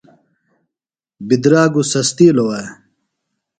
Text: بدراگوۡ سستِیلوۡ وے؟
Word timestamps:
بدراگوۡ 1.27 1.87
سستِیلوۡ 1.91 2.45
وے؟ 2.49 2.61